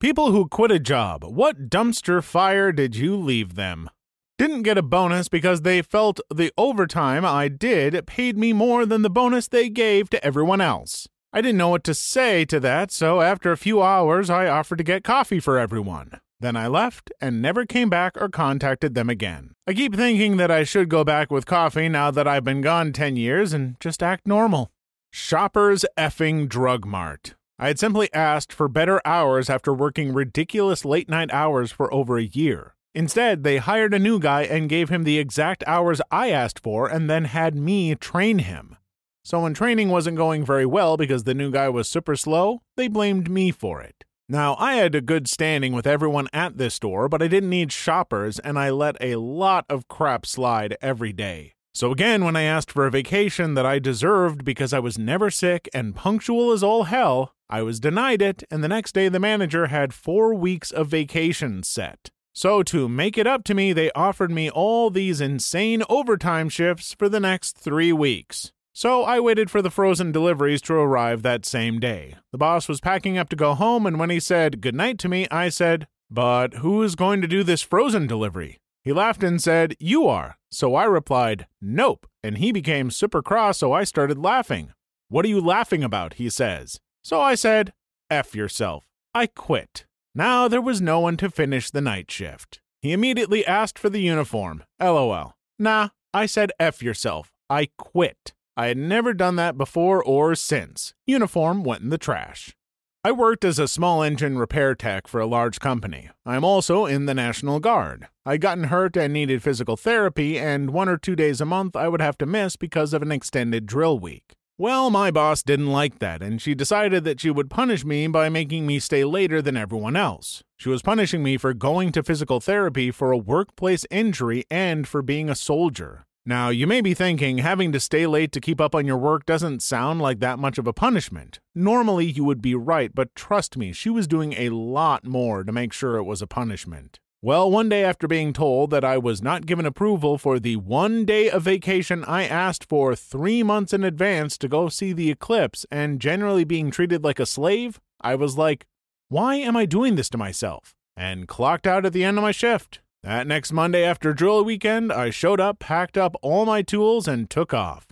[0.00, 3.90] People who quit a job, what dumpster fire did you leave them?
[4.38, 9.02] Didn't get a bonus because they felt the overtime I did paid me more than
[9.02, 11.06] the bonus they gave to everyone else.
[11.34, 14.78] I didn't know what to say to that, so after a few hours, I offered
[14.78, 16.12] to get coffee for everyone.
[16.40, 19.50] Then I left and never came back or contacted them again.
[19.66, 22.94] I keep thinking that I should go back with coffee now that I've been gone
[22.94, 24.70] 10 years and just act normal.
[25.12, 27.34] Shoppers effing Drug Mart.
[27.62, 32.16] I had simply asked for better hours after working ridiculous late night hours for over
[32.16, 32.74] a year.
[32.94, 36.88] Instead, they hired a new guy and gave him the exact hours I asked for
[36.88, 38.78] and then had me train him.
[39.22, 42.88] So when training wasn't going very well because the new guy was super slow, they
[42.88, 44.04] blamed me for it.
[44.26, 47.72] Now, I had a good standing with everyone at this store, but I didn't need
[47.72, 51.52] shoppers and I let a lot of crap slide every day.
[51.72, 55.30] So again, when I asked for a vacation that I deserved because I was never
[55.30, 59.20] sick and punctual as all hell, I was denied it, and the next day the
[59.20, 62.10] manager had four weeks of vacation set.
[62.32, 66.94] So, to make it up to me, they offered me all these insane overtime shifts
[66.94, 68.52] for the next three weeks.
[68.72, 72.14] So, I waited for the frozen deliveries to arrive that same day.
[72.30, 75.26] The boss was packing up to go home, and when he said goodnight to me,
[75.30, 78.60] I said, But who is going to do this frozen delivery?
[78.82, 80.38] He laughed and said, You are.
[80.50, 82.06] So I replied, Nope.
[82.22, 84.72] And he became super cross, so I started laughing.
[85.08, 86.14] What are you laughing about?
[86.14, 86.80] He says.
[87.02, 87.72] So I said,
[88.10, 88.86] F yourself.
[89.14, 89.86] I quit.
[90.14, 92.60] Now there was no one to finish the night shift.
[92.80, 94.64] He immediately asked for the uniform.
[94.80, 95.34] LOL.
[95.58, 97.32] Nah, I said F yourself.
[97.48, 98.32] I quit.
[98.56, 100.94] I had never done that before or since.
[101.06, 102.56] Uniform went in the trash.
[103.02, 106.10] I worked as a small engine repair tech for a large company.
[106.26, 108.08] I'm also in the National Guard.
[108.26, 111.88] I'd gotten hurt and needed physical therapy, and one or two days a month I
[111.88, 114.34] would have to miss because of an extended drill week.
[114.58, 118.28] Well, my boss didn't like that, and she decided that she would punish me by
[118.28, 120.42] making me stay later than everyone else.
[120.58, 125.00] She was punishing me for going to physical therapy for a workplace injury and for
[125.00, 126.04] being a soldier.
[126.26, 129.24] Now, you may be thinking having to stay late to keep up on your work
[129.24, 131.40] doesn't sound like that much of a punishment.
[131.54, 135.52] Normally, you would be right, but trust me, she was doing a lot more to
[135.52, 137.00] make sure it was a punishment.
[137.22, 141.04] Well, one day after being told that I was not given approval for the one
[141.04, 145.66] day of vacation I asked for three months in advance to go see the eclipse
[145.70, 148.66] and generally being treated like a slave, I was like,
[149.08, 150.74] why am I doing this to myself?
[150.96, 152.80] And clocked out at the end of my shift.
[153.02, 157.30] That next Monday after drill weekend, I showed up, packed up all my tools, and
[157.30, 157.86] took off.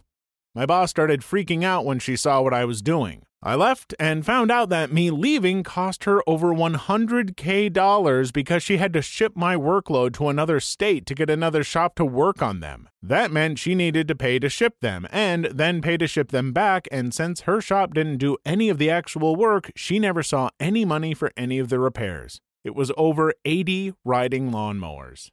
[0.55, 3.23] My boss started freaking out when she saw what I was doing.
[3.43, 8.77] I left and found out that me leaving cost her over 100k dollars because she
[8.79, 12.61] had to ship my workload to another state to get another shop to work on
[12.61, 12.89] them.
[13.01, 16.53] That meant she needed to pay to ship them and then pay to ship them
[16.53, 20.51] back, and since her shop didn't do any of the actual work, she never saw
[20.59, 22.41] any money for any of the repairs.
[22.65, 25.29] It was over 80 riding lawnmowers.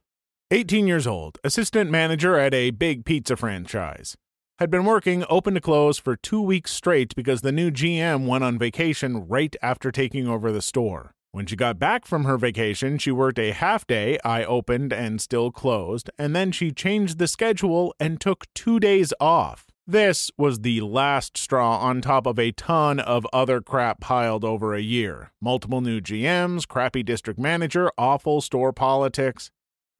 [0.50, 4.16] 18 years old, assistant manager at a big pizza franchise
[4.58, 8.42] had been working open to close for two weeks straight because the new GM went
[8.42, 11.12] on vacation right after taking over the store.
[11.32, 15.20] When she got back from her vacation, she worked a half day, I opened and
[15.20, 19.66] still closed, and then she changed the schedule and took two days off.
[19.88, 24.74] This was the last straw on top of a ton of other crap piled over
[24.74, 25.30] a year.
[25.40, 29.48] Multiple new GMs, crappy district manager, awful store politics.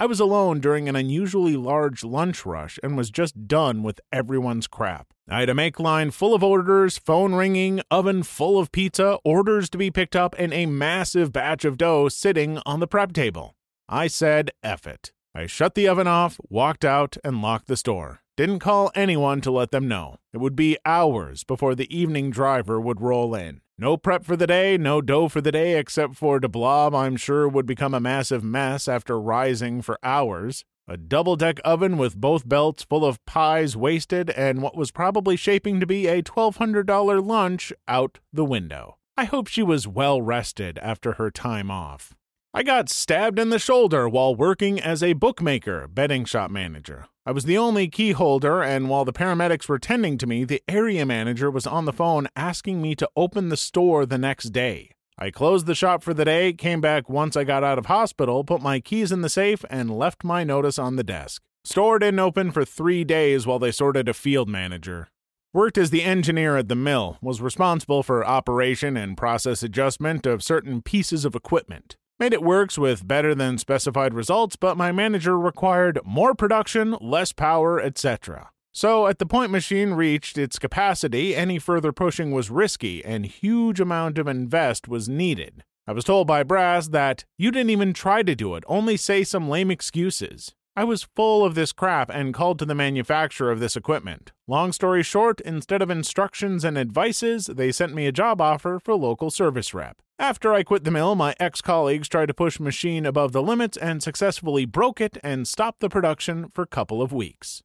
[0.00, 4.66] I was alone during an unusually large lunch rush and was just done with everyone's
[4.66, 5.06] crap.
[5.28, 9.70] I had a make line full of orders, phone ringing, oven full of pizza, orders
[9.70, 13.54] to be picked up, and a massive batch of dough sitting on the prep table.
[13.88, 15.12] I said, F it.
[15.32, 18.20] I shut the oven off, walked out, and locked the store.
[18.36, 20.16] Didn't call anyone to let them know.
[20.34, 23.62] It would be hours before the evening driver would roll in.
[23.78, 27.16] No prep for the day, no dough for the day, except for de blob I'm
[27.16, 30.66] sure would become a massive mess after rising for hours.
[30.86, 35.36] A double deck oven with both belts full of pies wasted, and what was probably
[35.36, 38.98] shaping to be a $1,200 lunch out the window.
[39.16, 42.14] I hope she was well rested after her time off.
[42.56, 47.04] I got stabbed in the shoulder while working as a bookmaker, betting shop manager.
[47.26, 50.62] I was the only key holder, and while the paramedics were tending to me, the
[50.66, 54.92] area manager was on the phone asking me to open the store the next day.
[55.18, 58.42] I closed the shop for the day, came back once I got out of hospital,
[58.42, 61.42] put my keys in the safe, and left my notice on the desk.
[61.62, 65.08] Store didn't open for three days while they sorted a field manager.
[65.52, 70.42] Worked as the engineer at the mill, was responsible for operation and process adjustment of
[70.42, 71.98] certain pieces of equipment.
[72.18, 77.30] Made it works with better than specified results, but my manager required more production, less
[77.32, 78.48] power, etc.
[78.72, 83.80] So, at the point machine reached its capacity, any further pushing was risky and huge
[83.80, 85.62] amount of invest was needed.
[85.86, 89.22] I was told by Brass that you didn't even try to do it, only say
[89.22, 90.54] some lame excuses.
[90.78, 94.32] I was full of this crap and called to the manufacturer of this equipment.
[94.46, 98.94] Long story short, instead of instructions and advices, they sent me a job offer for
[98.94, 100.02] local service rep.
[100.18, 103.78] After I quit the mill, my ex colleagues tried to push machine above the limits
[103.78, 107.62] and successfully broke it and stopped the production for a couple of weeks.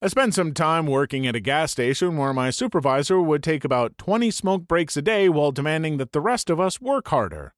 [0.00, 3.98] I spent some time working at a gas station where my supervisor would take about
[3.98, 7.52] 20 smoke breaks a day while demanding that the rest of us work harder.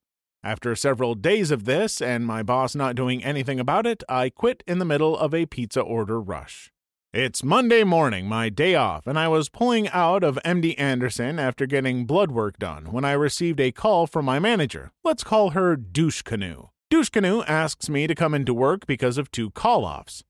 [0.47, 4.63] After several days of this and my boss not doing anything about it, I quit
[4.65, 6.71] in the middle of a pizza order rush.
[7.13, 11.67] It's Monday morning, my day off, and I was pulling out of MD Anderson after
[11.67, 14.93] getting blood work done when I received a call from my manager.
[15.03, 16.69] Let's call her Douche Canoe.
[16.91, 20.23] Douche Canoe asks me to come into work because of two call offs.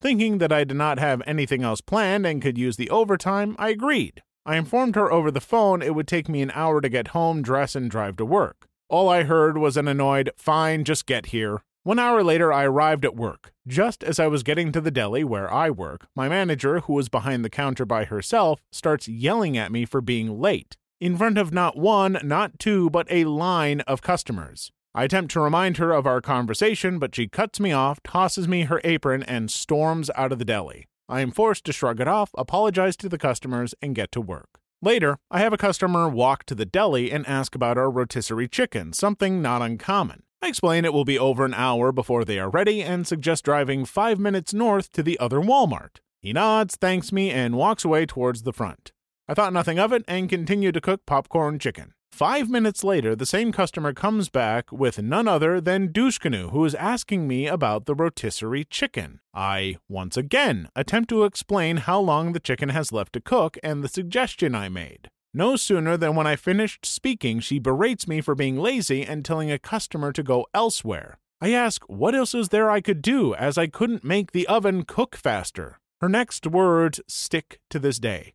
[0.00, 3.70] Thinking that I did not have anything else planned and could use the overtime, I
[3.70, 4.22] agreed.
[4.44, 7.42] I informed her over the phone it would take me an hour to get home,
[7.42, 8.68] dress, and drive to work.
[8.88, 11.62] All I heard was an annoyed, fine, just get here.
[11.82, 13.52] One hour later, I arrived at work.
[13.66, 17.08] Just as I was getting to the deli where I work, my manager, who was
[17.08, 21.52] behind the counter by herself, starts yelling at me for being late, in front of
[21.52, 24.70] not one, not two, but a line of customers.
[24.94, 28.62] I attempt to remind her of our conversation, but she cuts me off, tosses me
[28.62, 30.86] her apron, and storms out of the deli.
[31.08, 34.60] I am forced to shrug it off, apologize to the customers, and get to work.
[34.82, 38.92] Later, I have a customer walk to the deli and ask about our rotisserie chicken,
[38.92, 40.22] something not uncommon.
[40.42, 43.86] I explain it will be over an hour before they are ready and suggest driving
[43.86, 46.00] five minutes north to the other Walmart.
[46.20, 48.92] He nods, thanks me, and walks away towards the front.
[49.26, 51.94] I thought nothing of it and continue to cook popcorn chicken.
[52.16, 56.74] Five minutes later, the same customer comes back with none other than Douchecanoe, who is
[56.76, 59.20] asking me about the rotisserie chicken.
[59.34, 63.84] I, once again, attempt to explain how long the chicken has left to cook and
[63.84, 65.10] the suggestion I made.
[65.34, 69.50] No sooner than when I finished speaking, she berates me for being lazy and telling
[69.50, 71.18] a customer to go elsewhere.
[71.42, 74.84] I ask what else is there I could do, as I couldn't make the oven
[74.84, 75.80] cook faster.
[76.00, 78.32] Her next words stick to this day.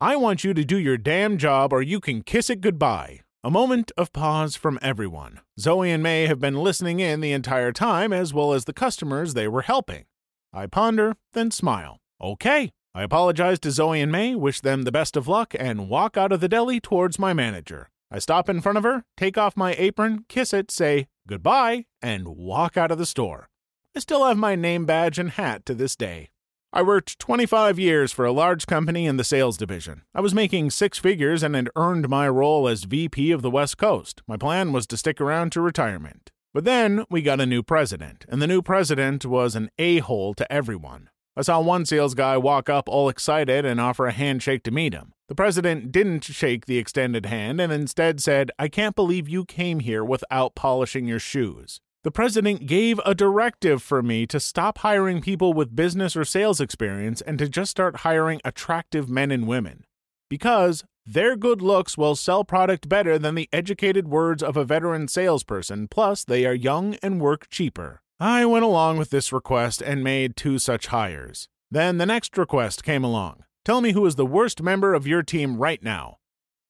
[0.00, 3.22] I want you to do your damn job or you can kiss it goodbye.
[3.42, 5.40] A moment of pause from everyone.
[5.58, 9.34] Zoe and May have been listening in the entire time, as well as the customers
[9.34, 10.04] they were helping.
[10.52, 11.98] I ponder, then smile.
[12.22, 12.70] Okay.
[12.94, 16.30] I apologize to Zoe and May, wish them the best of luck, and walk out
[16.30, 17.90] of the deli towards my manager.
[18.08, 22.28] I stop in front of her, take off my apron, kiss it, say goodbye, and
[22.28, 23.48] walk out of the store.
[23.96, 26.30] I still have my name badge and hat to this day.
[26.70, 30.02] I worked 25 years for a large company in the sales division.
[30.14, 33.78] I was making six figures and had earned my role as VP of the West
[33.78, 34.20] Coast.
[34.28, 36.30] My plan was to stick around to retirement.
[36.52, 40.34] But then we got a new president, and the new president was an a hole
[40.34, 41.08] to everyone.
[41.34, 44.92] I saw one sales guy walk up all excited and offer a handshake to meet
[44.92, 45.14] him.
[45.28, 49.80] The president didn't shake the extended hand and instead said, I can't believe you came
[49.80, 51.80] here without polishing your shoes.
[52.04, 56.60] The president gave a directive for me to stop hiring people with business or sales
[56.60, 59.84] experience and to just start hiring attractive men and women.
[60.30, 65.08] Because their good looks will sell product better than the educated words of a veteran
[65.08, 68.00] salesperson, plus, they are young and work cheaper.
[68.20, 71.48] I went along with this request and made two such hires.
[71.70, 73.44] Then the next request came along.
[73.64, 76.18] Tell me who is the worst member of your team right now.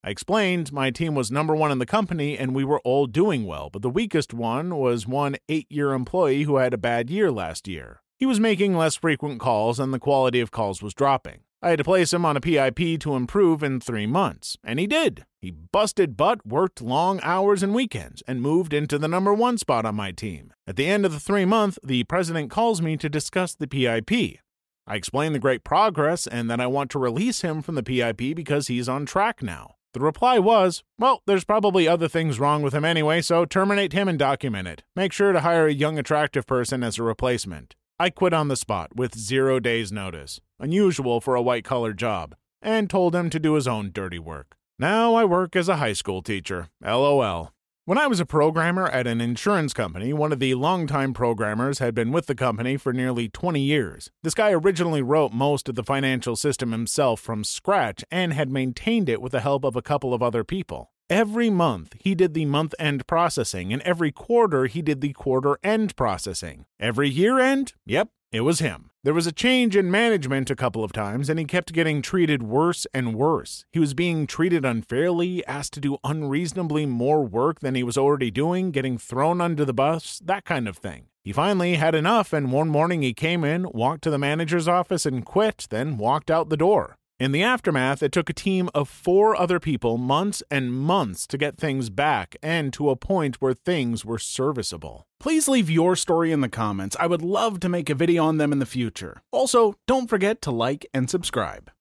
[0.05, 3.45] I explained my team was number one in the company and we were all doing
[3.45, 7.33] well, but the weakest one was one eight year employee who had a bad year
[7.33, 8.00] last year.
[8.17, 11.40] He was making less frequent calls and the quality of calls was dropping.
[11.61, 14.87] I had to place him on a PIP to improve in three months, and he
[14.87, 15.25] did.
[15.40, 19.85] He busted butt, worked long hours and weekends, and moved into the number one spot
[19.85, 20.52] on my team.
[20.69, 24.38] At the end of the three month, the president calls me to discuss the PIP.
[24.87, 28.37] I explain the great progress and that I want to release him from the PIP
[28.37, 29.75] because he's on track now.
[29.99, 34.07] The reply was, Well, there's probably other things wrong with him anyway, so terminate him
[34.07, 34.85] and document it.
[34.95, 37.75] Make sure to hire a young, attractive person as a replacement.
[37.99, 42.37] I quit on the spot with zero days' notice, unusual for a white collar job,
[42.62, 44.57] and told him to do his own dirty work.
[44.78, 46.69] Now I work as a high school teacher.
[46.81, 47.52] LOL.
[47.88, 51.95] When I was a programmer at an insurance company, one of the longtime programmers had
[51.95, 54.11] been with the company for nearly 20 years.
[54.23, 59.09] This guy originally wrote most of the financial system himself from scratch and had maintained
[59.09, 60.92] it with the help of a couple of other people.
[61.09, 65.57] Every month, he did the month end processing, and every quarter, he did the quarter
[65.64, 66.66] end processing.
[66.78, 67.73] Every year end?
[67.87, 68.90] Yep, it was him.
[69.04, 72.42] There was a change in management a couple of times, and he kept getting treated
[72.42, 73.64] worse and worse.
[73.73, 78.30] He was being treated unfairly, asked to do unreasonably more work than he was already
[78.30, 81.06] doing, getting thrown under the bus, that kind of thing.
[81.23, 85.06] He finally had enough, and one morning he came in, walked to the manager's office,
[85.06, 86.98] and quit, then walked out the door.
[87.21, 91.37] In the aftermath, it took a team of four other people months and months to
[91.37, 95.05] get things back and to a point where things were serviceable.
[95.19, 96.97] Please leave your story in the comments.
[97.01, 99.21] I would love to make a video on them in the future.
[99.33, 101.73] Also, don't forget to like and subscribe.